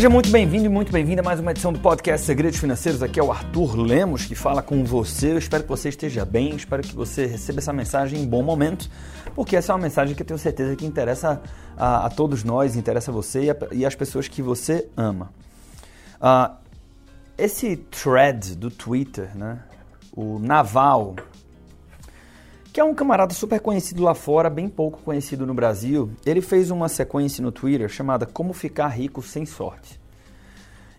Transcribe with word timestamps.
Seja 0.00 0.08
muito 0.08 0.30
bem-vindo 0.30 0.64
e 0.64 0.68
muito 0.70 0.90
bem-vinda 0.90 1.20
a 1.20 1.22
mais 1.22 1.40
uma 1.40 1.50
edição 1.50 1.70
do 1.70 1.78
podcast 1.78 2.24
Segredos 2.24 2.58
Financeiros. 2.58 3.02
Aqui 3.02 3.20
é 3.20 3.22
o 3.22 3.30
Arthur 3.30 3.76
Lemos 3.76 4.24
que 4.24 4.34
fala 4.34 4.62
com 4.62 4.82
você. 4.82 5.32
Eu 5.32 5.36
espero 5.36 5.62
que 5.62 5.68
você 5.68 5.90
esteja 5.90 6.24
bem, 6.24 6.56
espero 6.56 6.82
que 6.82 6.96
você 6.96 7.26
receba 7.26 7.58
essa 7.58 7.70
mensagem 7.70 8.18
em 8.18 8.26
bom 8.26 8.42
momento, 8.42 8.88
porque 9.34 9.54
essa 9.54 9.72
é 9.72 9.74
uma 9.74 9.82
mensagem 9.82 10.14
que 10.14 10.22
eu 10.22 10.26
tenho 10.26 10.38
certeza 10.38 10.74
que 10.74 10.86
interessa 10.86 11.42
a, 11.76 12.06
a 12.06 12.08
todos 12.08 12.42
nós, 12.42 12.76
interessa 12.76 13.12
você 13.12 13.42
e, 13.42 13.50
a, 13.50 13.56
e 13.72 13.84
as 13.84 13.94
pessoas 13.94 14.26
que 14.26 14.40
você 14.40 14.88
ama. 14.96 15.30
Uh, 16.16 16.56
esse 17.36 17.76
thread 17.76 18.56
do 18.56 18.70
Twitter, 18.70 19.36
né? 19.36 19.58
o 20.16 20.38
Naval, 20.38 21.16
que 22.72 22.80
é 22.80 22.84
um 22.84 22.94
camarada 22.94 23.34
super 23.34 23.60
conhecido 23.60 24.02
lá 24.02 24.14
fora, 24.14 24.48
bem 24.48 24.68
pouco 24.68 25.02
conhecido 25.02 25.44
no 25.44 25.52
Brasil, 25.52 26.10
ele 26.24 26.40
fez 26.40 26.70
uma 26.70 26.88
sequência 26.88 27.42
no 27.42 27.50
Twitter 27.50 27.88
chamada 27.88 28.26
Como 28.26 28.52
Ficar 28.52 28.88
Rico 28.88 29.22
Sem 29.22 29.44
Sorte. 29.44 30.00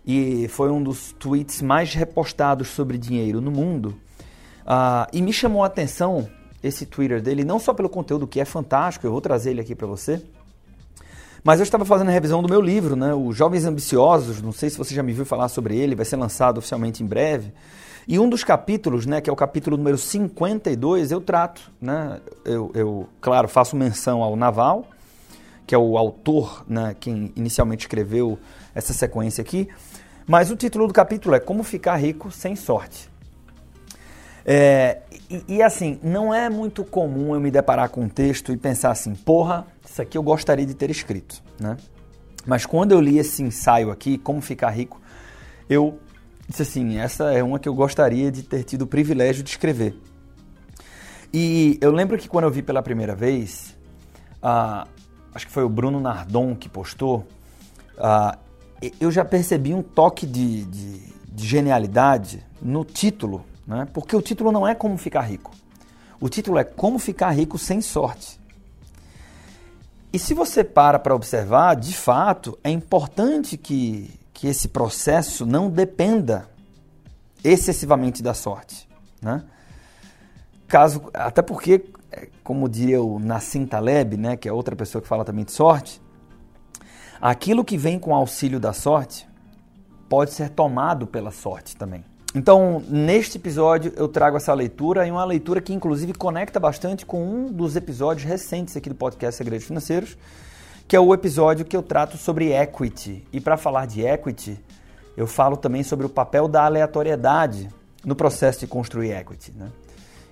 E 0.04 0.48
foi 0.48 0.70
um 0.70 0.82
dos 0.82 1.12
tweets 1.12 1.62
mais 1.62 1.94
repostados 1.94 2.68
sobre 2.68 2.98
dinheiro 2.98 3.40
no 3.40 3.50
mundo. 3.50 3.94
Uh, 4.62 5.08
e 5.12 5.22
me 5.22 5.32
chamou 5.32 5.62
a 5.62 5.66
atenção 5.66 6.28
esse 6.62 6.84
Twitter 6.84 7.20
dele, 7.20 7.44
não 7.44 7.58
só 7.58 7.72
pelo 7.72 7.88
conteúdo 7.88 8.26
que 8.26 8.40
é 8.40 8.44
fantástico, 8.44 9.06
eu 9.06 9.10
vou 9.10 9.20
trazer 9.20 9.50
ele 9.50 9.60
aqui 9.60 9.74
para 9.74 9.86
você, 9.86 10.22
mas 11.42 11.58
eu 11.58 11.64
estava 11.64 11.84
fazendo 11.84 12.08
a 12.08 12.12
revisão 12.12 12.40
do 12.40 12.48
meu 12.48 12.60
livro, 12.60 12.94
né, 12.94 13.12
Os 13.12 13.36
Jovens 13.36 13.64
Ambiciosos, 13.64 14.40
não 14.40 14.52
sei 14.52 14.70
se 14.70 14.78
você 14.78 14.94
já 14.94 15.02
me 15.02 15.12
viu 15.12 15.24
falar 15.24 15.48
sobre 15.48 15.76
ele, 15.76 15.96
vai 15.96 16.04
ser 16.04 16.16
lançado 16.16 16.58
oficialmente 16.58 17.02
em 17.02 17.06
breve. 17.06 17.52
E 18.06 18.18
um 18.18 18.28
dos 18.28 18.42
capítulos, 18.42 19.06
né, 19.06 19.20
que 19.20 19.30
é 19.30 19.32
o 19.32 19.36
capítulo 19.36 19.76
número 19.76 19.96
52, 19.96 21.12
eu 21.12 21.20
trato, 21.20 21.70
né, 21.80 22.20
eu, 22.44 22.70
eu 22.74 23.08
claro, 23.20 23.48
faço 23.48 23.76
menção 23.76 24.22
ao 24.22 24.34
Naval, 24.34 24.86
que 25.66 25.74
é 25.74 25.78
o 25.78 25.96
autor, 25.96 26.64
né, 26.68 26.96
quem 26.98 27.32
inicialmente 27.36 27.82
escreveu 27.82 28.38
essa 28.74 28.92
sequência 28.92 29.40
aqui, 29.40 29.68
mas 30.26 30.50
o 30.50 30.56
título 30.56 30.86
do 30.86 30.92
capítulo 30.92 31.34
é 31.34 31.40
Como 31.40 31.62
Ficar 31.62 31.96
Rico 31.96 32.30
Sem 32.30 32.56
Sorte. 32.56 33.10
É, 34.44 34.98
e, 35.30 35.56
e, 35.56 35.62
assim, 35.62 36.00
não 36.02 36.34
é 36.34 36.50
muito 36.50 36.84
comum 36.84 37.34
eu 37.34 37.40
me 37.40 37.50
deparar 37.50 37.88
com 37.88 38.02
um 38.02 38.08
texto 38.08 38.52
e 38.52 38.56
pensar 38.56 38.90
assim, 38.90 39.14
porra, 39.14 39.66
isso 39.88 40.02
aqui 40.02 40.18
eu 40.18 40.22
gostaria 40.22 40.66
de 40.66 40.74
ter 40.74 40.90
escrito, 40.90 41.40
né? 41.60 41.76
Mas 42.44 42.66
quando 42.66 42.90
eu 42.90 43.00
li 43.00 43.18
esse 43.18 43.40
ensaio 43.40 43.90
aqui, 43.92 44.18
Como 44.18 44.40
Ficar 44.40 44.70
Rico, 44.70 45.00
eu 45.70 45.98
disse 46.52 46.62
assim: 46.62 46.98
essa 46.98 47.32
é 47.32 47.42
uma 47.42 47.58
que 47.58 47.68
eu 47.68 47.74
gostaria 47.74 48.30
de 48.30 48.42
ter 48.42 48.62
tido 48.62 48.82
o 48.82 48.86
privilégio 48.86 49.42
de 49.42 49.50
escrever. 49.50 49.96
E 51.32 51.78
eu 51.80 51.90
lembro 51.90 52.18
que 52.18 52.28
quando 52.28 52.44
eu 52.44 52.50
vi 52.50 52.62
pela 52.62 52.82
primeira 52.82 53.14
vez, 53.14 53.74
uh, 54.42 54.86
acho 55.34 55.46
que 55.46 55.52
foi 55.52 55.64
o 55.64 55.68
Bruno 55.68 55.98
Nardon 55.98 56.54
que 56.54 56.68
postou, 56.68 57.26
uh, 57.96 58.38
eu 59.00 59.10
já 59.10 59.24
percebi 59.24 59.72
um 59.72 59.82
toque 59.82 60.26
de, 60.26 60.64
de, 60.64 60.98
de 61.26 61.46
genialidade 61.46 62.44
no 62.60 62.84
título, 62.84 63.44
né? 63.66 63.88
porque 63.92 64.14
o 64.14 64.20
título 64.20 64.52
não 64.52 64.68
é 64.68 64.74
Como 64.74 64.98
Ficar 64.98 65.22
Rico. 65.22 65.52
O 66.20 66.28
título 66.28 66.58
é 66.58 66.64
Como 66.64 66.98
Ficar 66.98 67.30
Rico 67.30 67.56
Sem 67.56 67.80
Sorte. 67.80 68.38
E 70.12 70.18
se 70.18 70.34
você 70.34 70.62
para 70.62 70.98
para 70.98 71.14
observar, 71.14 71.74
de 71.76 71.94
fato, 71.94 72.58
é 72.62 72.70
importante 72.70 73.56
que 73.56 74.10
que 74.42 74.48
esse 74.48 74.66
processo 74.66 75.46
não 75.46 75.70
dependa 75.70 76.48
excessivamente 77.44 78.24
da 78.24 78.34
sorte. 78.34 78.88
Né? 79.22 79.44
Caso, 80.66 81.00
até 81.14 81.40
porque, 81.40 81.84
é, 82.10 82.26
como 82.42 82.68
diria 82.68 83.00
o 83.00 83.20
Nassim 83.20 83.64
Taleb, 83.64 84.16
né, 84.16 84.36
que 84.36 84.48
é 84.48 84.52
outra 84.52 84.74
pessoa 84.74 85.00
que 85.00 85.06
fala 85.06 85.24
também 85.24 85.44
de 85.44 85.52
sorte, 85.52 86.02
aquilo 87.20 87.64
que 87.64 87.78
vem 87.78 88.00
com 88.00 88.12
auxílio 88.12 88.58
da 88.58 88.72
sorte 88.72 89.28
pode 90.08 90.32
ser 90.32 90.48
tomado 90.48 91.06
pela 91.06 91.30
sorte 91.30 91.76
também. 91.76 92.04
Então, 92.34 92.82
neste 92.88 93.38
episódio, 93.38 93.92
eu 93.94 94.08
trago 94.08 94.38
essa 94.38 94.52
leitura 94.52 95.06
e 95.06 95.10
uma 95.12 95.24
leitura 95.24 95.60
que, 95.60 95.72
inclusive, 95.72 96.14
conecta 96.14 96.58
bastante 96.58 97.06
com 97.06 97.24
um 97.24 97.52
dos 97.52 97.76
episódios 97.76 98.26
recentes 98.26 98.76
aqui 98.76 98.88
do 98.88 98.96
podcast 98.96 99.38
Segredos 99.38 99.68
Financeiros, 99.68 100.18
que 100.92 100.96
é 100.96 101.00
o 101.00 101.14
episódio 101.14 101.64
que 101.64 101.74
eu 101.74 101.82
trato 101.82 102.18
sobre 102.18 102.52
equity. 102.52 103.26
E 103.32 103.40
para 103.40 103.56
falar 103.56 103.86
de 103.86 104.02
equity, 104.02 104.62
eu 105.16 105.26
falo 105.26 105.56
também 105.56 105.82
sobre 105.82 106.04
o 106.04 106.08
papel 106.10 106.46
da 106.46 106.66
aleatoriedade 106.66 107.70
no 108.04 108.14
processo 108.14 108.60
de 108.60 108.66
construir 108.66 109.10
equity. 109.12 109.52
Né? 109.56 109.70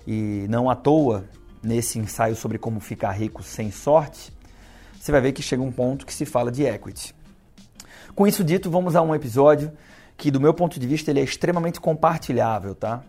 E 0.05 0.45
não 0.49 0.69
à 0.69 0.75
toa, 0.75 1.25
nesse 1.63 1.97
ensaio 1.97 2.35
sobre 2.35 2.59
como 2.59 2.79
ficar 2.79 3.09
rico 3.09 3.41
sem 3.41 3.71
sorte, 3.71 4.31
você 4.99 5.11
vai 5.11 5.19
ver 5.19 5.31
que 5.31 5.41
chega 5.41 5.63
um 5.63 5.71
ponto 5.71 6.05
que 6.05 6.13
se 6.13 6.27
fala 6.27 6.51
de 6.51 6.63
equity. 6.63 7.15
Com 8.13 8.27
isso 8.27 8.43
dito, 8.43 8.69
vamos 8.69 8.95
a 8.95 9.01
um 9.01 9.15
episódio 9.15 9.71
que, 10.15 10.29
do 10.29 10.39
meu 10.39 10.53
ponto 10.53 10.79
de 10.79 10.85
vista, 10.85 11.09
ele 11.09 11.21
é 11.21 11.23
extremamente 11.23 11.81
compartilhável, 11.81 12.75
tá? 12.75 13.01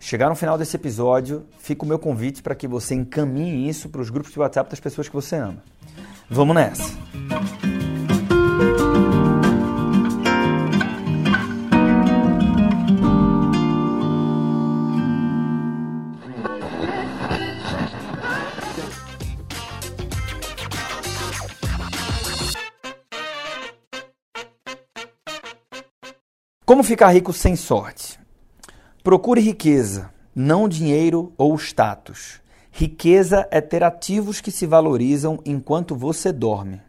Chegar 0.00 0.30
no 0.30 0.34
final 0.34 0.56
desse 0.56 0.76
episódio, 0.76 1.44
fica 1.58 1.84
o 1.84 1.86
meu 1.86 1.98
convite 1.98 2.42
para 2.42 2.54
que 2.54 2.66
você 2.66 2.94
encaminhe 2.94 3.68
isso 3.68 3.90
para 3.90 4.00
os 4.00 4.08
grupos 4.08 4.32
de 4.32 4.38
WhatsApp 4.38 4.70
das 4.70 4.80
pessoas 4.80 5.10
que 5.10 5.14
você 5.14 5.36
ama. 5.36 5.62
Vamos 6.28 6.54
nessa! 6.54 6.96
Como 26.64 26.82
ficar 26.82 27.10
rico 27.10 27.32
sem 27.32 27.54
sorte? 27.54 28.18
Procure 29.04 29.40
riqueza, 29.40 30.12
não 30.34 30.68
dinheiro 30.68 31.32
ou 31.38 31.54
status. 31.56 32.40
Riqueza 32.78 33.48
é 33.50 33.58
ter 33.62 33.82
ativos 33.82 34.38
que 34.38 34.50
se 34.50 34.66
valorizam 34.66 35.40
enquanto 35.46 35.96
você 35.96 36.30
dorme. 36.30 36.82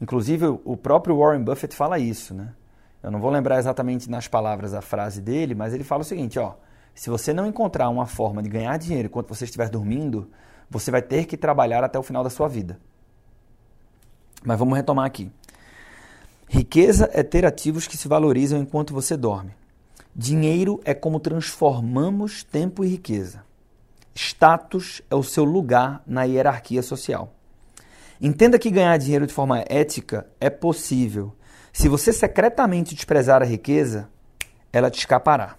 Inclusive, 0.00 0.46
o 0.64 0.76
próprio 0.76 1.16
Warren 1.16 1.44
Buffett 1.44 1.76
fala 1.76 1.96
isso, 1.96 2.34
né? 2.34 2.52
Eu 3.00 3.12
não 3.12 3.20
vou 3.20 3.30
lembrar 3.30 3.60
exatamente 3.60 4.10
nas 4.10 4.26
palavras 4.26 4.74
a 4.74 4.80
frase 4.80 5.20
dele, 5.20 5.54
mas 5.54 5.72
ele 5.72 5.84
fala 5.84 6.02
o 6.02 6.04
seguinte, 6.04 6.40
ó: 6.40 6.54
se 6.92 7.08
você 7.08 7.32
não 7.32 7.46
encontrar 7.46 7.88
uma 7.88 8.04
forma 8.04 8.42
de 8.42 8.48
ganhar 8.48 8.76
dinheiro 8.76 9.06
enquanto 9.06 9.28
você 9.28 9.44
estiver 9.44 9.68
dormindo, 9.68 10.28
você 10.68 10.90
vai 10.90 11.02
ter 11.02 11.26
que 11.26 11.36
trabalhar 11.36 11.84
até 11.84 11.96
o 11.96 12.02
final 12.02 12.24
da 12.24 12.30
sua 12.30 12.48
vida. 12.48 12.76
Mas 14.44 14.58
vamos 14.58 14.76
retomar 14.76 15.06
aqui. 15.06 15.30
Riqueza 16.48 17.08
é 17.12 17.22
ter 17.22 17.46
ativos 17.46 17.86
que 17.86 17.96
se 17.96 18.08
valorizam 18.08 18.58
enquanto 18.58 18.92
você 18.92 19.16
dorme. 19.16 19.52
Dinheiro 20.16 20.80
é 20.84 20.92
como 20.92 21.20
transformamos 21.20 22.42
tempo 22.42 22.84
e 22.84 22.88
riqueza. 22.88 23.44
Status 24.14 25.02
é 25.10 25.14
o 25.14 25.22
seu 25.22 25.44
lugar 25.44 26.02
na 26.06 26.22
hierarquia 26.22 26.82
social. 26.82 27.34
Entenda 28.20 28.58
que 28.58 28.70
ganhar 28.70 28.96
dinheiro 28.96 29.26
de 29.26 29.34
forma 29.34 29.64
ética 29.68 30.26
é 30.40 30.48
possível. 30.48 31.34
Se 31.72 31.88
você 31.88 32.12
secretamente 32.12 32.94
desprezar 32.94 33.42
a 33.42 33.44
riqueza, 33.44 34.08
ela 34.72 34.90
te 34.90 35.00
escapará. 35.00 35.56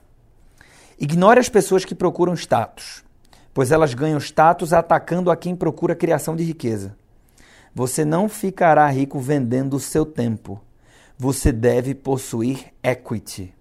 Ignore 0.97 1.39
as 1.39 1.49
pessoas 1.49 1.83
que 1.83 1.93
procuram 1.93 2.33
status, 2.33 3.03
pois 3.53 3.71
elas 3.71 3.93
ganham 3.93 4.17
status 4.19 4.71
atacando 4.71 5.29
a 5.29 5.35
quem 5.35 5.53
procura 5.53 5.93
criação 5.93 6.35
de 6.35 6.43
riqueza. 6.43 6.95
Você 7.73 8.05
não 8.05 8.29
ficará 8.29 8.87
rico 8.87 9.19
vendendo 9.19 9.75
o 9.75 9.79
seu 9.81 10.05
tempo. 10.05 10.61
Você 11.17 11.51
deve 11.51 11.93
possuir 11.93 12.73
equity, 12.81 13.53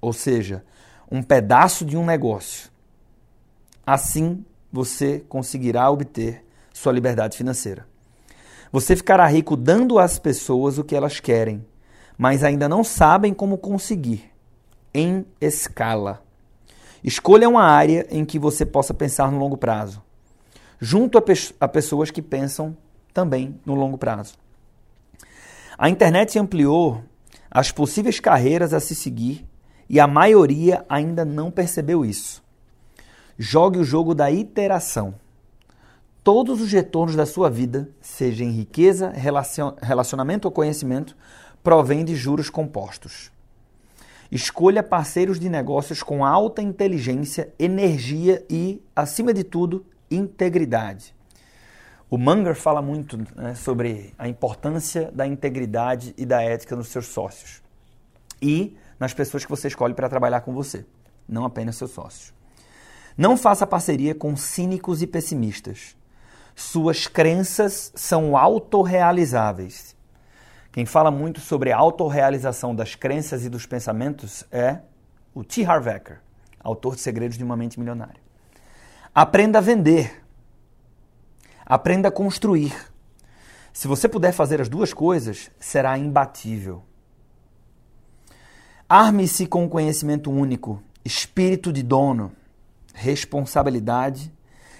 ou 0.00 0.12
seja, 0.12 0.64
um 1.08 1.22
pedaço 1.22 1.84
de 1.84 1.96
um 1.96 2.04
negócio. 2.04 2.73
Assim, 3.86 4.44
você 4.72 5.20
conseguirá 5.28 5.90
obter 5.90 6.44
sua 6.72 6.92
liberdade 6.92 7.36
financeira. 7.36 7.86
Você 8.72 8.96
ficará 8.96 9.26
rico 9.26 9.56
dando 9.56 9.98
às 9.98 10.18
pessoas 10.18 10.78
o 10.78 10.84
que 10.84 10.96
elas 10.96 11.20
querem, 11.20 11.64
mas 12.18 12.42
ainda 12.42 12.68
não 12.68 12.82
sabem 12.82 13.32
como 13.32 13.58
conseguir. 13.58 14.30
Em 14.92 15.26
escala. 15.40 16.22
Escolha 17.02 17.48
uma 17.48 17.64
área 17.64 18.06
em 18.10 18.24
que 18.24 18.38
você 18.38 18.64
possa 18.64 18.94
pensar 18.94 19.30
no 19.30 19.38
longo 19.38 19.56
prazo, 19.56 20.02
junto 20.80 21.18
a, 21.18 21.22
pe 21.22 21.34
a 21.60 21.68
pessoas 21.68 22.10
que 22.10 22.22
pensam 22.22 22.76
também 23.12 23.60
no 23.66 23.74
longo 23.74 23.98
prazo. 23.98 24.34
A 25.76 25.90
internet 25.90 26.38
ampliou 26.38 27.02
as 27.50 27.72
possíveis 27.72 28.20
carreiras 28.20 28.72
a 28.72 28.80
se 28.80 28.94
seguir 28.94 29.46
e 29.88 29.98
a 29.98 30.06
maioria 30.06 30.84
ainda 30.88 31.24
não 31.24 31.50
percebeu 31.50 32.04
isso. 32.04 32.43
Jogue 33.38 33.78
o 33.78 33.84
jogo 33.84 34.14
da 34.14 34.30
iteração. 34.30 35.14
Todos 36.22 36.60
os 36.60 36.70
retornos 36.70 37.16
da 37.16 37.26
sua 37.26 37.50
vida, 37.50 37.88
seja 38.00 38.44
em 38.44 38.50
riqueza, 38.50 39.12
relacionamento 39.82 40.46
ou 40.46 40.52
conhecimento, 40.52 41.16
provêm 41.62 42.04
de 42.04 42.14
juros 42.14 42.48
compostos. 42.48 43.32
Escolha 44.30 44.82
parceiros 44.82 45.38
de 45.40 45.48
negócios 45.48 46.02
com 46.02 46.24
alta 46.24 46.62
inteligência, 46.62 47.52
energia 47.58 48.44
e, 48.48 48.80
acima 48.94 49.34
de 49.34 49.42
tudo, 49.42 49.84
integridade. 50.10 51.14
O 52.08 52.16
Munger 52.16 52.54
fala 52.54 52.80
muito 52.80 53.18
né, 53.34 53.54
sobre 53.56 54.14
a 54.16 54.28
importância 54.28 55.10
da 55.12 55.26
integridade 55.26 56.14
e 56.16 56.24
da 56.24 56.40
ética 56.40 56.76
nos 56.76 56.88
seus 56.88 57.06
sócios 57.06 57.60
e 58.40 58.76
nas 59.00 59.12
pessoas 59.12 59.44
que 59.44 59.50
você 59.50 59.68
escolhe 59.68 59.94
para 59.94 60.08
trabalhar 60.08 60.42
com 60.42 60.54
você, 60.54 60.86
não 61.28 61.44
apenas 61.44 61.76
seus 61.76 61.90
sócios. 61.90 62.32
Não 63.16 63.36
faça 63.36 63.66
parceria 63.66 64.14
com 64.14 64.36
cínicos 64.36 65.02
e 65.02 65.06
pessimistas. 65.06 65.96
Suas 66.54 67.06
crenças 67.06 67.92
são 67.94 68.36
autorrealizáveis. 68.36 69.96
Quem 70.72 70.84
fala 70.84 71.10
muito 71.10 71.40
sobre 71.40 71.70
a 71.70 71.76
autorrealização 71.76 72.74
das 72.74 72.94
crenças 72.94 73.44
e 73.44 73.48
dos 73.48 73.66
pensamentos 73.66 74.44
é 74.50 74.78
o 75.32 75.44
T. 75.44 75.64
Harv 75.64 75.86
Eker, 75.86 76.20
autor 76.60 76.96
de 76.96 77.00
Segredos 77.00 77.38
de 77.38 77.44
uma 77.44 77.56
Mente 77.56 77.78
Milionária. 77.78 78.20
Aprenda 79.14 79.58
a 79.58 79.62
vender 79.62 80.24
Aprenda 81.66 82.08
a 82.08 82.12
construir. 82.12 82.74
Se 83.72 83.88
você 83.88 84.06
puder 84.06 84.32
fazer 84.32 84.60
as 84.60 84.68
duas 84.68 84.92
coisas, 84.92 85.50
será 85.58 85.96
imbatível. 85.96 86.82
Arme-se 88.86 89.46
com 89.46 89.68
conhecimento 89.68 90.30
único, 90.30 90.82
espírito 91.02 91.72
de 91.72 91.82
dono, 91.82 92.32
responsabilidade 92.94 94.32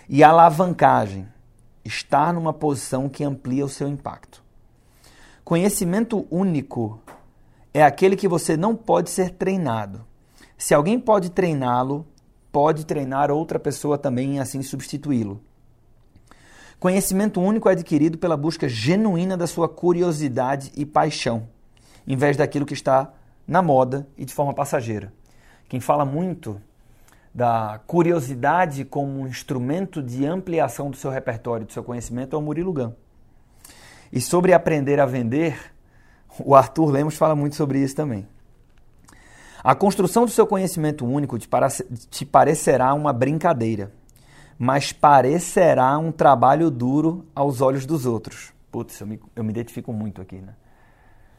e 0.08 0.24
alavancagem. 0.24 1.28
Estar 1.84 2.32
numa 2.32 2.52
posição 2.52 3.10
que 3.10 3.22
amplia 3.22 3.66
o 3.66 3.68
seu 3.68 3.86
impacto. 3.86 4.42
Conhecimento 5.44 6.26
único 6.30 6.98
é 7.74 7.82
aquele 7.82 8.16
que 8.16 8.26
você 8.26 8.56
não 8.56 8.74
pode 8.74 9.10
ser 9.10 9.30
treinado. 9.30 10.06
Se 10.56 10.72
alguém 10.72 10.98
pode 10.98 11.28
treiná-lo, 11.30 12.06
pode 12.50 12.86
treinar 12.86 13.30
outra 13.30 13.58
pessoa 13.58 13.98
também 13.98 14.36
e 14.36 14.38
assim 14.38 14.62
substituí-lo. 14.62 15.42
Conhecimento 16.80 17.40
único 17.40 17.68
é 17.68 17.72
adquirido 17.72 18.16
pela 18.16 18.36
busca 18.36 18.68
genuína 18.68 19.36
da 19.36 19.46
sua 19.46 19.68
curiosidade 19.68 20.70
e 20.76 20.86
paixão, 20.86 21.48
em 22.06 22.16
vez 22.16 22.36
daquilo 22.36 22.64
que 22.64 22.74
está 22.74 23.12
na 23.46 23.60
moda 23.60 24.06
e 24.16 24.24
de 24.24 24.32
forma 24.32 24.54
passageira. 24.54 25.12
Quem 25.68 25.80
fala 25.80 26.04
muito 26.04 26.60
da 27.34 27.80
curiosidade 27.86 28.84
como 28.84 29.20
um 29.20 29.26
instrumento 29.26 30.02
de 30.02 30.24
ampliação 30.24 30.90
do 30.90 30.96
seu 30.96 31.10
repertório, 31.10 31.66
do 31.66 31.72
seu 31.72 31.82
conhecimento, 31.82 32.36
é 32.36 32.38
o 32.38 32.42
Murilo 32.42 32.72
Gun. 32.72 32.92
E 34.12 34.20
sobre 34.20 34.52
aprender 34.52 35.00
a 35.00 35.06
vender, 35.06 35.58
o 36.38 36.54
Arthur 36.54 36.90
Lemos 36.90 37.16
fala 37.16 37.34
muito 37.34 37.56
sobre 37.56 37.80
isso 37.80 37.96
também. 37.96 38.28
A 39.62 39.74
construção 39.74 40.24
do 40.24 40.30
seu 40.30 40.46
conhecimento 40.46 41.04
único 41.04 41.38
te 41.38 42.24
parecerá 42.24 42.94
uma 42.94 43.12
brincadeira 43.12 43.90
mas 44.58 44.92
parecerá 44.92 45.98
um 45.98 46.12
trabalho 46.12 46.70
duro 46.70 47.26
aos 47.34 47.60
olhos 47.60 47.86
dos 47.86 48.06
outros. 48.06 48.52
Putz, 48.70 49.00
eu 49.00 49.06
me, 49.06 49.20
eu 49.34 49.44
me 49.44 49.50
identifico 49.50 49.92
muito 49.92 50.20
aqui, 50.20 50.36
né? 50.36 50.54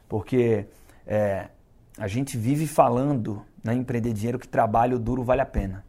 Porque 0.07 0.67
é, 1.05 1.47
a 1.97 2.07
gente 2.07 2.37
vive 2.37 2.67
falando 2.67 3.45
na 3.63 3.73
né, 3.73 3.79
Empreender 3.79 4.13
Dinheiro 4.13 4.39
que 4.39 4.47
trabalho 4.47 4.99
duro 4.99 5.23
vale 5.23 5.41
a 5.41 5.45
pena. 5.45 5.83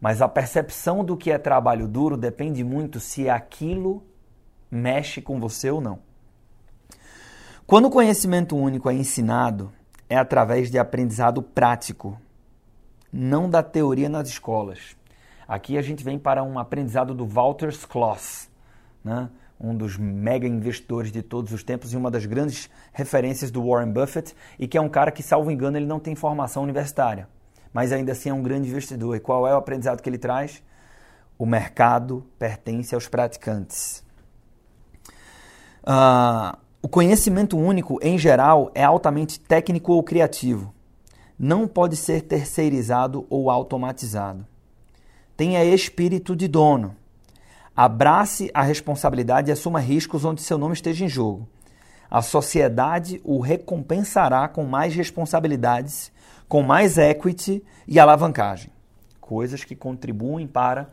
Mas 0.00 0.22
a 0.22 0.28
percepção 0.28 1.04
do 1.04 1.16
que 1.16 1.30
é 1.30 1.38
trabalho 1.38 1.86
duro 1.86 2.16
depende 2.16 2.64
muito 2.64 2.98
se 3.00 3.28
aquilo 3.28 4.02
mexe 4.70 5.20
com 5.20 5.38
você 5.38 5.70
ou 5.70 5.80
não. 5.80 5.98
Quando 7.66 7.86
o 7.86 7.90
conhecimento 7.90 8.56
único 8.56 8.88
é 8.88 8.94
ensinado, 8.94 9.72
é 10.08 10.16
através 10.16 10.70
de 10.70 10.78
aprendizado 10.78 11.42
prático, 11.42 12.20
não 13.12 13.50
da 13.50 13.62
teoria 13.62 14.08
nas 14.08 14.28
escolas. 14.28 14.96
Aqui 15.46 15.76
a 15.76 15.82
gente 15.82 16.02
vem 16.02 16.18
para 16.18 16.42
um 16.42 16.58
aprendizado 16.58 17.14
do 17.14 17.26
Walter 17.26 17.72
Schloss, 17.72 18.48
né? 19.04 19.28
Um 19.60 19.76
dos 19.76 19.98
mega 19.98 20.46
investidores 20.46 21.12
de 21.12 21.22
todos 21.22 21.52
os 21.52 21.62
tempos 21.62 21.92
e 21.92 21.96
uma 21.96 22.10
das 22.10 22.24
grandes 22.24 22.70
referências 22.92 23.50
do 23.50 23.62
Warren 23.68 23.92
Buffett, 23.92 24.34
e 24.58 24.66
que 24.66 24.78
é 24.78 24.80
um 24.80 24.88
cara 24.88 25.10
que, 25.10 25.22
salvo 25.22 25.50
engano, 25.50 25.76
ele 25.76 25.86
não 25.86 26.00
tem 26.00 26.14
formação 26.14 26.62
universitária, 26.62 27.28
mas 27.72 27.92
ainda 27.92 28.12
assim 28.12 28.30
é 28.30 28.34
um 28.34 28.42
grande 28.42 28.68
investidor. 28.68 29.14
E 29.16 29.20
qual 29.20 29.46
é 29.46 29.54
o 29.54 29.58
aprendizado 29.58 30.00
que 30.00 30.08
ele 30.08 30.18
traz? 30.18 30.62
O 31.38 31.44
mercado 31.44 32.24
pertence 32.38 32.94
aos 32.94 33.06
praticantes. 33.06 34.02
Uh, 35.82 36.56
o 36.82 36.88
conhecimento 36.88 37.58
único, 37.58 37.98
em 38.02 38.18
geral, 38.18 38.70
é 38.74 38.82
altamente 38.82 39.38
técnico 39.38 39.92
ou 39.92 40.02
criativo. 40.02 40.74
Não 41.38 41.68
pode 41.68 41.96
ser 41.96 42.22
terceirizado 42.22 43.26
ou 43.28 43.50
automatizado. 43.50 44.46
Tenha 45.36 45.64
espírito 45.64 46.36
de 46.36 46.48
dono. 46.48 46.96
Abrace 47.82 48.50
a 48.52 48.60
responsabilidade 48.60 49.48
e 49.48 49.52
assuma 49.52 49.80
riscos 49.80 50.22
onde 50.22 50.42
seu 50.42 50.58
nome 50.58 50.74
esteja 50.74 51.02
em 51.02 51.08
jogo. 51.08 51.48
A 52.10 52.20
sociedade 52.20 53.22
o 53.24 53.40
recompensará 53.40 54.46
com 54.48 54.64
mais 54.64 54.94
responsabilidades, 54.94 56.12
com 56.46 56.62
mais 56.62 56.98
equity 56.98 57.64
e 57.88 57.98
alavancagem. 57.98 58.70
Coisas 59.18 59.64
que 59.64 59.74
contribuem 59.74 60.46
para 60.46 60.90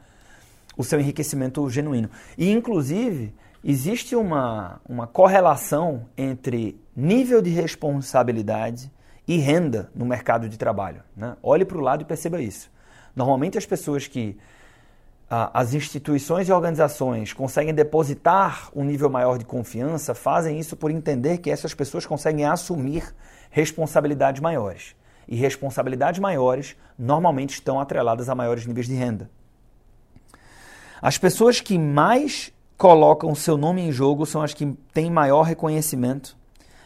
o 0.77 0.83
seu 0.85 0.97
enriquecimento 0.97 1.69
genuíno. 1.69 2.09
E, 2.37 2.49
inclusive, 2.49 3.35
existe 3.61 4.15
uma, 4.15 4.79
uma 4.87 5.05
correlação 5.05 6.05
entre 6.17 6.79
nível 6.95 7.41
de 7.41 7.49
responsabilidade 7.49 8.89
e 9.27 9.35
renda 9.39 9.91
no 9.93 10.05
mercado 10.05 10.47
de 10.47 10.57
trabalho. 10.57 11.03
Né? 11.17 11.35
Olhe 11.43 11.65
para 11.65 11.77
o 11.77 11.81
lado 11.81 12.03
e 12.03 12.05
perceba 12.05 12.41
isso. 12.41 12.71
Normalmente 13.13 13.57
as 13.57 13.65
pessoas 13.65 14.07
que 14.07 14.37
as 15.29 15.73
instituições 15.73 16.47
e 16.47 16.53
organizações 16.53 17.33
conseguem 17.33 17.73
depositar 17.73 18.69
um 18.73 18.83
nível 18.83 19.09
maior 19.09 19.37
de 19.37 19.43
confiança, 19.43 20.15
fazem 20.15 20.57
isso 20.57 20.77
por 20.77 20.89
entender 20.89 21.39
que 21.39 21.51
essas 21.51 21.73
pessoas 21.73 22.05
conseguem 22.05 22.45
assumir 22.45 23.13
responsabilidades 23.49 24.41
maiores. 24.41 24.95
E 25.27 25.35
responsabilidades 25.35 26.21
maiores 26.21 26.77
normalmente 26.97 27.55
estão 27.55 27.79
atreladas 27.79 28.29
a 28.29 28.35
maiores 28.35 28.65
níveis 28.65 28.87
de 28.87 28.93
renda. 28.93 29.29
As 31.01 31.17
pessoas 31.17 31.59
que 31.59 31.77
mais 31.77 32.53
colocam 32.77 33.35
seu 33.35 33.57
nome 33.57 33.81
em 33.81 33.91
jogo 33.91 34.25
são 34.25 34.41
as 34.41 34.53
que 34.53 34.65
têm 34.93 35.11
maior 35.11 35.41
reconhecimento, 35.41 36.37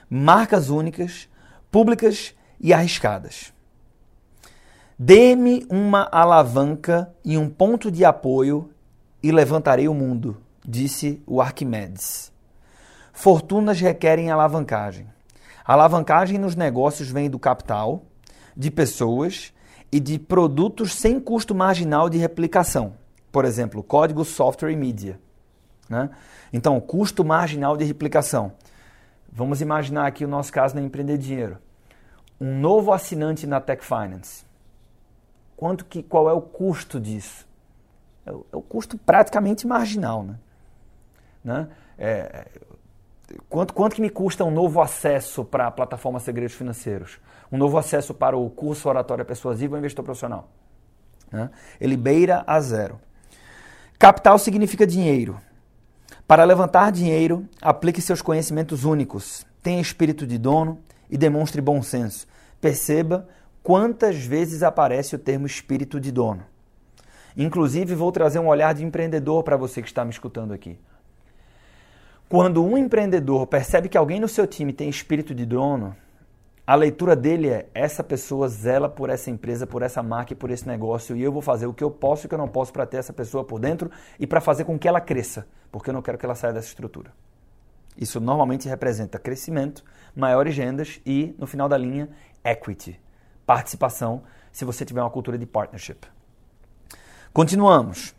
marcas 0.10 0.70
únicas, 0.70 1.30
públicas 1.70 2.34
e 2.60 2.74
arriscadas. 2.74 3.54
Dê-me 5.04 5.66
uma 5.68 6.08
alavanca 6.12 7.12
e 7.26 7.36
um 7.36 7.50
ponto 7.50 7.90
de 7.90 8.06
apoio 8.06 8.70
e 9.24 9.32
levantarei 9.32 9.88
o 9.88 9.96
mundo, 9.96 10.38
disse 10.64 11.24
o 11.26 11.42
Arquimedes. 11.42 12.32
Fortunas 13.12 13.82
requerem 13.82 14.30
alavancagem. 14.30 15.08
A 15.66 15.74
alavancagem 15.74 16.38
nos 16.38 16.56
negócios 16.56 17.10
vem 17.10 17.32
do 17.32 17.40
capital, 17.40 18.04
de 18.56 18.70
pessoas 18.70 19.52
e 19.92 20.00
de 20.00 20.20
produtos 20.20 20.94
sem 20.94 21.20
custo 21.20 21.56
marginal 21.56 22.08
de 22.08 22.20
replicação. 22.20 22.94
Por 23.32 23.44
exemplo, 23.44 23.82
código, 23.82 24.24
software 24.24 24.72
e 24.72 24.76
mídia. 24.76 25.20
Né? 25.90 26.12
Então, 26.54 26.80
custo 26.80 27.26
marginal 27.26 27.76
de 27.76 27.86
replicação. 27.86 28.52
Vamos 29.34 29.62
imaginar 29.62 30.06
aqui 30.06 30.24
o 30.24 30.28
nosso 30.28 30.54
caso 30.54 30.76
na 30.76 30.82
Empreender 30.84 31.18
Dinheiro. 31.18 31.58
Um 32.40 32.60
novo 32.60 32.94
assinante 32.94 33.48
na 33.48 33.60
Tech 33.60 33.84
Finance 33.84 34.51
quanto 35.62 35.86
que, 35.86 36.02
qual 36.02 36.28
é 36.28 36.34
o 36.34 36.42
custo 36.42 37.00
disso? 37.00 37.48
É 38.26 38.32
o, 38.32 38.44
é 38.52 38.58
o 38.58 38.64
custo 38.64 38.98
praticamente 38.98 39.68
marginal. 39.68 40.24
Né? 40.24 40.36
Né? 41.44 41.68
É, 42.00 42.48
quanto, 43.48 43.72
quanto 43.72 43.96
que 43.96 44.02
me 44.02 44.10
custa 44.10 44.44
um 44.44 44.50
novo 44.50 44.82
acesso 44.82 45.46
para 45.46 45.68
a 45.68 45.72
plataforma 45.72 46.20
Segredos 46.20 46.56
Financeiros? 46.56 47.20
Um 47.52 47.60
novo 47.60 47.78
acesso 47.78 48.12
para 48.12 48.36
o 48.36 48.50
curso 48.50 48.90
Oratória 48.90 49.24
Persuasiva 49.24 49.76
ou 49.76 49.78
Investidor 49.78 50.04
Profissional? 50.04 50.50
Né? 51.32 51.48
Ele 51.80 51.96
beira 51.96 52.44
a 52.48 52.60
zero. 52.60 53.00
Capital 54.00 54.40
significa 54.40 54.88
dinheiro. 54.88 55.40
Para 56.28 56.44
levantar 56.44 56.92
dinheiro, 56.92 57.48
aplique 57.62 58.02
seus 58.02 58.20
conhecimentos 58.20 58.84
únicos. 58.84 59.46
Tenha 59.62 59.80
espírito 59.80 60.26
de 60.26 60.40
dono 60.40 60.80
e 61.08 61.20
demonstre 61.20 61.62
bom 61.62 61.84
senso. 61.84 62.26
Perceba 62.60 63.28
quantas 63.64 64.18
vezes 64.18 64.64
aparece 64.64 65.16
o 65.16 65.20
termo 65.20 65.46
espírito 65.46 66.00
de 66.00 66.12
dono. 66.12 66.44
Inclusive, 67.36 67.96
vou 67.96 68.12
trazer 68.12 68.40
um 68.40 68.48
olhar 68.48 68.74
de 68.74 68.84
empreendedor 68.84 69.44
para 69.44 69.58
você 69.58 69.82
que 69.82 69.88
está 69.88 70.04
me 70.04 70.12
escutando 70.12 70.54
aqui. 70.54 70.78
Quando 72.28 72.64
um 72.64 72.78
empreendedor 72.78 73.48
percebe 73.48 73.90
que 73.90 73.98
alguém 73.98 74.20
no 74.20 74.28
seu 74.28 74.48
time 74.48 74.72
tem 74.72 74.90
espírito 74.90 75.36
de 75.36 75.46
dono, 75.46 75.96
a 76.66 76.76
leitura 76.76 77.16
dele 77.16 77.50
é: 77.50 77.68
essa 77.74 78.04
pessoa 78.04 78.48
zela 78.48 78.88
por 78.88 79.10
essa 79.10 79.30
empresa, 79.30 79.68
por 79.68 79.82
essa 79.82 80.02
marca 80.02 80.34
e 80.34 80.36
por 80.36 80.50
esse 80.50 80.68
negócio, 80.68 81.16
e 81.16 81.22
eu 81.22 81.32
vou 81.32 81.42
fazer 81.42 81.68
o 81.68 81.74
que 81.74 81.84
eu 81.84 81.92
posso 81.92 82.26
e 82.26 82.28
o 82.28 82.30
que 82.30 82.36
eu 82.36 82.40
não 82.40 82.48
posso 82.48 82.72
para 82.72 82.86
ter 82.86 82.98
essa 82.98 83.12
pessoa 83.12 83.44
por 83.44 83.60
dentro 83.60 83.92
e 84.20 84.26
para 84.26 84.40
fazer 84.40 84.64
com 84.64 84.80
que 84.80 84.88
ela 84.88 85.02
cresça, 85.02 85.48
porque 85.72 85.90
eu 85.90 85.94
não 85.94 86.02
quero 86.02 86.18
que 86.18 86.26
ela 86.26 86.36
saia 86.36 86.54
dessa 86.54 86.68
estrutura. 86.68 87.12
Isso 87.98 88.20
normalmente 88.22 88.70
representa 88.70 89.20
crescimento, 89.20 89.84
maiores 90.16 90.56
rendas 90.56 91.02
e, 91.06 91.36
no 91.38 91.46
final 91.46 91.68
da 91.68 91.78
linha, 91.78 92.10
equity, 92.44 92.98
participação 93.46 94.24
se 94.52 94.66
você 94.66 94.86
tiver 94.86 95.02
uma 95.02 95.10
cultura 95.10 95.38
de 95.38 95.46
partnership. 95.46 96.00
Continuamos. 97.34 98.14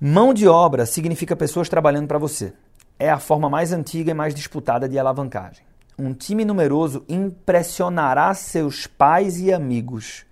Mão 0.00 0.32
de 0.34 0.48
obra 0.48 0.86
significa 0.86 1.36
pessoas 1.36 1.68
trabalhando 1.68 2.08
para 2.08 2.18
você. 2.18 2.52
é 2.98 3.10
a 3.10 3.18
forma 3.18 3.48
mais 3.48 3.72
antiga 3.72 4.10
e 4.10 4.14
mais 4.14 4.34
disputada 4.34 4.86
de 4.86 4.98
alavancagem. 4.98 5.64
Um 5.98 6.12
time 6.12 6.44
numeroso 6.44 7.02
impressionará 7.08 8.32
seus 8.34 8.86
pais 8.86 9.38
e 9.38 9.52
amigos, 9.52 10.26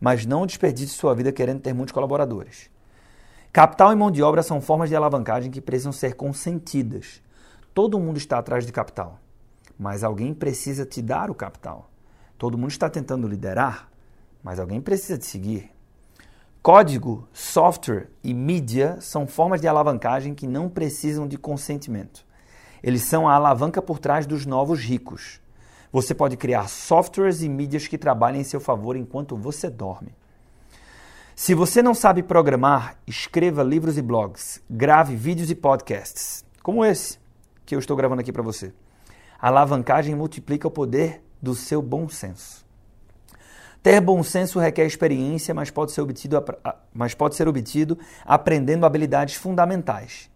mas 0.00 0.26
não 0.26 0.44
desperdice 0.44 0.94
sua 0.94 1.14
vida 1.14 1.30
querendo 1.30 1.60
ter 1.60 1.72
muitos 1.72 1.92
colaboradores. 1.92 2.68
Capital 3.52 3.92
e 3.92 3.96
mão 3.96 4.10
de 4.10 4.22
obra 4.22 4.42
são 4.42 4.60
formas 4.60 4.88
de 4.88 4.96
alavancagem 4.96 5.50
que 5.50 5.60
precisam 5.60 5.92
ser 5.92 6.14
consentidas. 6.14 7.22
Todo 7.72 7.98
mundo 8.00 8.16
está 8.16 8.38
atrás 8.38 8.66
de 8.66 8.72
capital, 8.72 9.18
mas 9.78 10.02
alguém 10.02 10.34
precisa 10.34 10.84
te 10.84 11.00
dar 11.00 11.30
o 11.30 11.34
capital. 11.34 11.88
Todo 12.38 12.56
mundo 12.56 12.70
está 12.70 12.88
tentando 12.88 13.26
liderar, 13.26 13.90
mas 14.42 14.60
alguém 14.60 14.80
precisa 14.80 15.18
te 15.18 15.26
seguir. 15.26 15.70
Código, 16.62 17.28
software 17.32 18.08
e 18.22 18.32
mídia 18.32 18.98
são 19.00 19.26
formas 19.26 19.60
de 19.60 19.66
alavancagem 19.66 20.34
que 20.34 20.46
não 20.46 20.68
precisam 20.68 21.26
de 21.26 21.36
consentimento. 21.36 22.24
Eles 22.80 23.02
são 23.02 23.28
a 23.28 23.34
alavanca 23.34 23.82
por 23.82 23.98
trás 23.98 24.24
dos 24.24 24.46
novos 24.46 24.80
ricos. 24.80 25.40
Você 25.90 26.14
pode 26.14 26.36
criar 26.36 26.68
softwares 26.68 27.42
e 27.42 27.48
mídias 27.48 27.88
que 27.88 27.98
trabalhem 27.98 28.42
em 28.42 28.44
seu 28.44 28.60
favor 28.60 28.96
enquanto 28.96 29.36
você 29.36 29.68
dorme. 29.68 30.14
Se 31.34 31.54
você 31.54 31.82
não 31.82 31.94
sabe 31.94 32.22
programar, 32.22 32.98
escreva 33.06 33.62
livros 33.62 33.98
e 33.98 34.02
blogs, 34.02 34.62
grave 34.68 35.16
vídeos 35.16 35.50
e 35.50 35.54
podcasts, 35.54 36.44
como 36.62 36.84
esse 36.84 37.18
que 37.64 37.74
eu 37.74 37.78
estou 37.78 37.96
gravando 37.96 38.20
aqui 38.20 38.32
para 38.32 38.42
você. 38.42 38.72
A 39.40 39.48
alavancagem 39.48 40.14
multiplica 40.14 40.68
o 40.68 40.70
poder 40.70 41.22
do 41.40 41.54
seu 41.54 41.80
bom 41.80 42.08
senso. 42.08 42.66
Ter 43.82 44.00
bom 44.00 44.22
senso 44.22 44.58
requer 44.58 44.86
experiência, 44.86 45.54
mas 45.54 45.70
pode 45.70 45.92
ser 45.92 46.00
obtido, 46.00 46.44
mas 46.92 47.14
pode 47.14 47.36
ser 47.36 47.46
obtido 47.46 47.98
aprendendo 48.24 48.84
habilidades 48.84 49.36
fundamentais. 49.36 50.28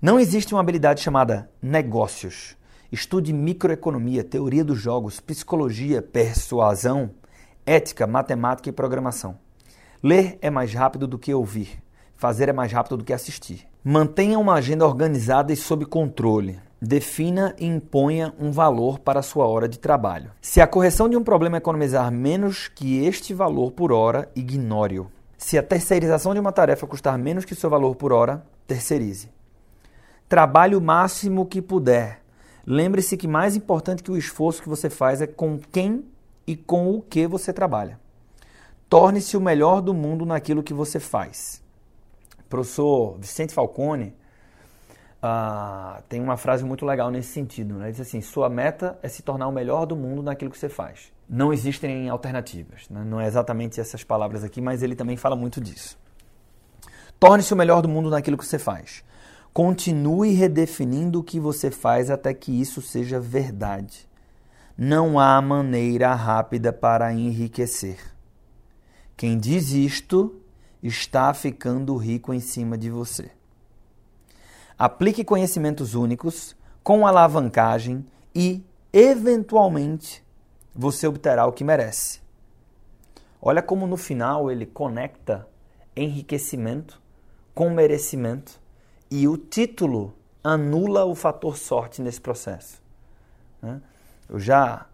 Não 0.00 0.18
existe 0.18 0.54
uma 0.54 0.60
habilidade 0.60 1.02
chamada 1.02 1.50
negócios. 1.60 2.56
Estude 2.90 3.32
microeconomia, 3.32 4.24
teoria 4.24 4.64
dos 4.64 4.78
jogos, 4.78 5.20
psicologia, 5.20 6.00
persuasão, 6.00 7.10
ética, 7.66 8.06
matemática 8.06 8.68
e 8.70 8.72
programação. 8.72 9.38
Ler 10.02 10.38
é 10.40 10.48
mais 10.48 10.72
rápido 10.72 11.06
do 11.06 11.18
que 11.18 11.34
ouvir. 11.34 11.82
Fazer 12.16 12.48
é 12.48 12.52
mais 12.52 12.72
rápido 12.72 12.96
do 12.96 13.04
que 13.04 13.12
assistir. 13.12 13.66
Mantenha 13.84 14.38
uma 14.38 14.54
agenda 14.54 14.86
organizada 14.86 15.52
e 15.52 15.56
sob 15.56 15.84
controle. 15.84 16.58
Defina 16.82 17.54
e 17.58 17.66
imponha 17.66 18.32
um 18.38 18.50
valor 18.50 18.98
para 19.00 19.20
a 19.20 19.22
sua 19.22 19.46
hora 19.46 19.68
de 19.68 19.78
trabalho. 19.78 20.30
Se 20.40 20.62
a 20.62 20.66
correção 20.66 21.10
de 21.10 21.16
um 21.16 21.22
problema 21.22 21.58
economizar 21.58 22.10
menos 22.10 22.68
que 22.68 23.04
este 23.04 23.34
valor 23.34 23.72
por 23.72 23.92
hora, 23.92 24.30
ignore-o. 24.34 25.10
Se 25.36 25.58
a 25.58 25.62
terceirização 25.62 26.32
de 26.32 26.40
uma 26.40 26.52
tarefa 26.52 26.86
custar 26.86 27.18
menos 27.18 27.44
que 27.44 27.54
seu 27.54 27.68
valor 27.68 27.96
por 27.96 28.14
hora, 28.14 28.42
terceirize. 28.66 29.28
Trabalhe 30.26 30.74
o 30.74 30.80
máximo 30.80 31.44
que 31.44 31.60
puder. 31.60 32.22
Lembre-se 32.66 33.16
que 33.16 33.28
mais 33.28 33.56
importante 33.56 34.02
que 34.02 34.10
o 34.10 34.16
esforço 34.16 34.62
que 34.62 34.68
você 34.68 34.88
faz 34.88 35.20
é 35.20 35.26
com 35.26 35.58
quem 35.58 36.04
e 36.46 36.56
com 36.56 36.90
o 36.94 37.02
que 37.02 37.26
você 37.26 37.52
trabalha. 37.52 38.00
Torne-se 38.88 39.36
o 39.36 39.40
melhor 39.40 39.82
do 39.82 39.92
mundo 39.92 40.24
naquilo 40.24 40.62
que 40.62 40.72
você 40.72 40.98
faz. 40.98 41.62
Professor 42.48 43.18
Vicente 43.18 43.52
Falcone 43.52 44.14
uh, 45.22 46.02
tem 46.08 46.20
uma 46.20 46.36
frase 46.36 46.64
muito 46.64 46.84
legal 46.84 47.10
nesse 47.10 47.32
sentido. 47.32 47.74
Né? 47.74 47.86
Ele 47.86 47.92
diz 47.92 48.00
assim: 48.00 48.20
sua 48.20 48.48
meta 48.48 48.98
é 49.02 49.08
se 49.08 49.22
tornar 49.22 49.46
o 49.48 49.52
melhor 49.52 49.86
do 49.86 49.96
mundo 49.96 50.22
naquilo 50.22 50.50
que 50.50 50.58
você 50.58 50.68
faz. 50.68 51.12
Não 51.28 51.52
existem 51.52 52.08
alternativas. 52.08 52.88
Né? 52.88 53.04
Não 53.04 53.20
é 53.20 53.26
exatamente 53.26 53.80
essas 53.80 54.02
palavras 54.02 54.42
aqui, 54.42 54.60
mas 54.60 54.82
ele 54.82 54.96
também 54.96 55.16
fala 55.16 55.36
muito 55.36 55.60
disso. 55.60 55.98
Torne-se 57.18 57.52
o 57.52 57.56
melhor 57.56 57.82
do 57.82 57.88
mundo 57.88 58.10
naquilo 58.10 58.38
que 58.38 58.46
você 58.46 58.58
faz. 58.58 59.04
Continue 59.52 60.32
redefinindo 60.32 61.20
o 61.20 61.24
que 61.24 61.38
você 61.38 61.70
faz 61.70 62.10
até 62.10 62.32
que 62.32 62.60
isso 62.60 62.80
seja 62.80 63.20
verdade. 63.20 64.08
Não 64.76 65.18
há 65.18 65.40
maneira 65.42 66.14
rápida 66.14 66.72
para 66.72 67.12
enriquecer. 67.12 67.98
Quem 69.16 69.36
diz 69.36 69.72
isto 69.72 70.40
está 70.82 71.34
ficando 71.34 71.94
rico 71.96 72.32
em 72.32 72.40
cima 72.40 72.78
de 72.78 72.88
você. 72.88 73.30
Aplique 74.80 75.22
conhecimentos 75.24 75.94
únicos 75.94 76.56
com 76.82 77.06
alavancagem 77.06 78.02
e, 78.34 78.64
eventualmente, 78.90 80.24
você 80.74 81.06
obterá 81.06 81.44
o 81.44 81.52
que 81.52 81.62
merece. 81.62 82.22
Olha 83.42 83.60
como 83.60 83.86
no 83.86 83.98
final 83.98 84.50
ele 84.50 84.64
conecta 84.64 85.46
enriquecimento 85.94 86.98
com 87.54 87.68
merecimento 87.68 88.58
e 89.10 89.28
o 89.28 89.36
título 89.36 90.14
anula 90.42 91.04
o 91.04 91.14
fator 91.14 91.58
sorte 91.58 92.00
nesse 92.00 92.22
processo. 92.22 92.80
Né? 93.60 93.82
Eu 94.30 94.38
já 94.38 94.86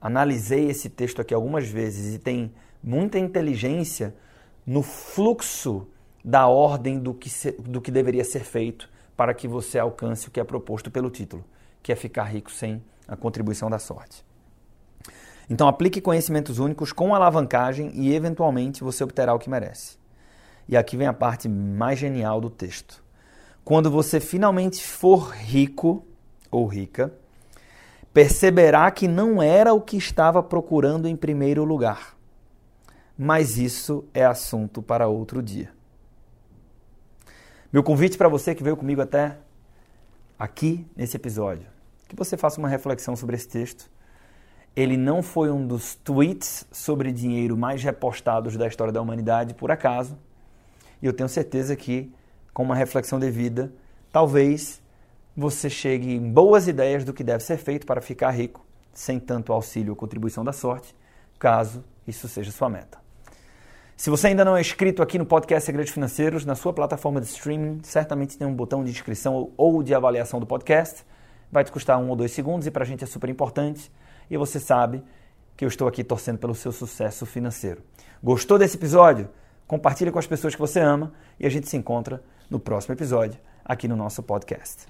analisei 0.00 0.70
esse 0.70 0.88
texto 0.88 1.20
aqui 1.20 1.34
algumas 1.34 1.68
vezes 1.68 2.14
e 2.14 2.18
tem 2.18 2.54
muita 2.82 3.18
inteligência 3.18 4.14
no 4.66 4.82
fluxo 4.82 5.86
da 6.24 6.46
ordem 6.46 6.98
do 6.98 7.12
que, 7.12 7.28
do 7.60 7.82
que 7.82 7.90
deveria 7.90 8.24
ser 8.24 8.42
feito 8.42 8.95
para 9.16 9.32
que 9.32 9.48
você 9.48 9.78
alcance 9.78 10.28
o 10.28 10.30
que 10.30 10.38
é 10.38 10.44
proposto 10.44 10.90
pelo 10.90 11.10
título, 11.10 11.44
que 11.82 11.90
é 11.90 11.96
ficar 11.96 12.24
rico 12.24 12.50
sem 12.50 12.82
a 13.08 13.16
contribuição 13.16 13.70
da 13.70 13.78
sorte. 13.78 14.24
Então 15.48 15.68
aplique 15.68 16.00
conhecimentos 16.00 16.58
únicos 16.58 16.92
com 16.92 17.14
alavancagem 17.14 17.92
e 17.94 18.14
eventualmente 18.14 18.82
você 18.82 19.04
obterá 19.04 19.32
o 19.32 19.38
que 19.38 19.48
merece. 19.48 19.96
E 20.68 20.76
aqui 20.76 20.96
vem 20.96 21.06
a 21.06 21.12
parte 21.12 21.48
mais 21.48 21.98
genial 21.98 22.40
do 22.40 22.50
texto. 22.50 23.02
Quando 23.64 23.90
você 23.90 24.20
finalmente 24.20 24.84
for 24.84 25.30
rico 25.30 26.04
ou 26.50 26.66
rica, 26.66 27.12
perceberá 28.12 28.90
que 28.90 29.06
não 29.06 29.42
era 29.42 29.72
o 29.72 29.80
que 29.80 29.96
estava 29.96 30.42
procurando 30.42 31.06
em 31.06 31.14
primeiro 31.14 31.64
lugar. 31.64 32.16
Mas 33.16 33.56
isso 33.56 34.04
é 34.12 34.24
assunto 34.24 34.82
para 34.82 35.06
outro 35.06 35.42
dia. 35.42 35.75
Meu 37.76 37.82
convite 37.82 38.16
para 38.16 38.26
você 38.26 38.54
que 38.54 38.62
veio 38.62 38.74
comigo 38.74 39.02
até 39.02 39.36
aqui 40.38 40.86
nesse 40.96 41.14
episódio, 41.14 41.68
que 42.08 42.16
você 42.16 42.34
faça 42.34 42.58
uma 42.58 42.70
reflexão 42.70 43.14
sobre 43.14 43.36
esse 43.36 43.46
texto. 43.46 43.90
Ele 44.74 44.96
não 44.96 45.22
foi 45.22 45.50
um 45.50 45.66
dos 45.66 45.94
tweets 45.94 46.66
sobre 46.72 47.12
dinheiro 47.12 47.54
mais 47.54 47.82
repostados 47.82 48.56
da 48.56 48.66
história 48.66 48.90
da 48.90 49.02
humanidade 49.02 49.52
por 49.52 49.70
acaso. 49.70 50.16
E 51.02 51.04
eu 51.04 51.12
tenho 51.12 51.28
certeza 51.28 51.76
que 51.76 52.10
com 52.54 52.62
uma 52.62 52.74
reflexão 52.74 53.20
devida, 53.20 53.70
talvez 54.10 54.80
você 55.36 55.68
chegue 55.68 56.14
em 56.14 56.32
boas 56.32 56.68
ideias 56.68 57.04
do 57.04 57.12
que 57.12 57.22
deve 57.22 57.44
ser 57.44 57.58
feito 57.58 57.84
para 57.84 58.00
ficar 58.00 58.30
rico, 58.30 58.64
sem 58.94 59.20
tanto 59.20 59.52
auxílio 59.52 59.90
ou 59.90 59.96
contribuição 59.96 60.42
da 60.42 60.52
sorte, 60.54 60.96
caso 61.38 61.84
isso 62.08 62.26
seja 62.26 62.50
sua 62.50 62.70
meta. 62.70 63.05
Se 63.96 64.10
você 64.10 64.26
ainda 64.26 64.44
não 64.44 64.54
é 64.54 64.60
inscrito 64.60 65.02
aqui 65.02 65.18
no 65.18 65.24
podcast 65.24 65.64
Segredos 65.64 65.90
Financeiros, 65.90 66.44
na 66.44 66.54
sua 66.54 66.70
plataforma 66.70 67.18
de 67.18 67.28
streaming, 67.28 67.80
certamente 67.82 68.36
tem 68.36 68.46
um 68.46 68.54
botão 68.54 68.84
de 68.84 68.90
inscrição 68.90 69.52
ou 69.56 69.82
de 69.82 69.94
avaliação 69.94 70.38
do 70.38 70.44
podcast. 70.44 71.02
Vai 71.50 71.64
te 71.64 71.72
custar 71.72 71.98
um 71.98 72.10
ou 72.10 72.14
dois 72.14 72.30
segundos 72.30 72.66
e 72.66 72.70
para 72.70 72.84
a 72.84 72.86
gente 72.86 73.02
é 73.02 73.06
super 73.06 73.30
importante. 73.30 73.90
E 74.30 74.36
você 74.36 74.60
sabe 74.60 75.02
que 75.56 75.64
eu 75.64 75.68
estou 75.68 75.88
aqui 75.88 76.04
torcendo 76.04 76.38
pelo 76.38 76.54
seu 76.54 76.72
sucesso 76.72 77.24
financeiro. 77.24 77.82
Gostou 78.22 78.58
desse 78.58 78.76
episódio? 78.76 79.30
Compartilhe 79.66 80.10
com 80.10 80.18
as 80.18 80.26
pessoas 80.26 80.54
que 80.54 80.60
você 80.60 80.78
ama 80.78 81.14
e 81.40 81.46
a 81.46 81.50
gente 81.50 81.66
se 81.66 81.76
encontra 81.78 82.22
no 82.50 82.60
próximo 82.60 82.94
episódio 82.94 83.40
aqui 83.64 83.88
no 83.88 83.96
nosso 83.96 84.22
podcast. 84.22 84.86